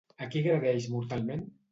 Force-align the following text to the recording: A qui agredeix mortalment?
A 0.25 0.27
qui 0.35 0.41
agredeix 0.43 0.87
mortalment? 0.93 1.45